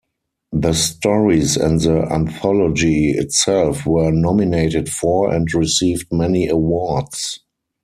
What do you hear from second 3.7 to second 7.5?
were nominated for and received many awards.